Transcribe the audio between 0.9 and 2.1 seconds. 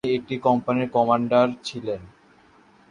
Commander ছিলেন।